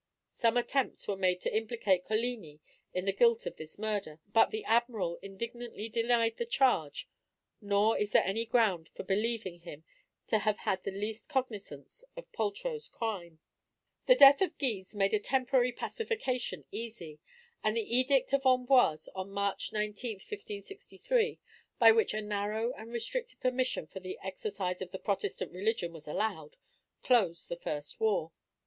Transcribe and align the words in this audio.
Some 0.31 0.57
attempts 0.57 1.07
were 1.07 1.15
made 1.15 1.41
to 1.41 1.55
implicate 1.55 2.05
Coligni 2.05 2.59
in 2.91 3.05
the 3.05 3.13
guilt 3.13 3.45
of 3.45 3.57
this 3.57 3.77
murder, 3.77 4.19
but 4.33 4.49
the 4.49 4.65
Admiral 4.65 5.19
indignantly 5.21 5.89
denied 5.89 6.37
the 6.37 6.45
charge; 6.47 7.07
nor 7.61 7.95
is 7.95 8.11
there 8.11 8.23
any 8.25 8.47
ground 8.47 8.89
for 8.95 9.03
believing 9.03 9.59
him 9.59 9.83
to 10.25 10.39
have 10.39 10.57
had 10.57 10.81
the 10.81 10.89
least 10.89 11.29
cognizance 11.29 12.03
of 12.17 12.31
Poltrot's 12.31 12.87
crime. 12.87 13.37
The 14.07 14.15
death 14.15 14.41
of 14.41 14.57
Guise 14.57 14.95
made 14.95 15.13
a 15.13 15.19
temporary 15.19 15.71
pacification 15.71 16.65
easy; 16.71 17.19
and 17.63 17.77
the 17.77 17.95
edict 17.95 18.33
of 18.33 18.43
Amboise, 18.43 19.07
on 19.13 19.29
March 19.29 19.71
19, 19.71 20.13
1563, 20.15 21.39
by 21.77 21.91
which 21.91 22.15
a 22.15 22.23
narrow 22.23 22.71
and 22.73 22.91
restricted 22.91 23.39
permission 23.39 23.85
for 23.85 23.99
the 23.99 24.17
exercise 24.23 24.81
of 24.81 24.89
the 24.89 24.97
Protestant 24.97 25.51
religion 25.53 25.93
was 25.93 26.07
allowed, 26.07 26.57
closed 27.03 27.49
the 27.49 27.55
first 27.57 27.99
war. 27.99 28.31